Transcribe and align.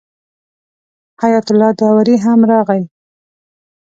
حیات 1.21 1.47
الله 1.51 1.71
داوري 1.79 2.15
هم 2.25 2.39
راغی. 2.51 2.81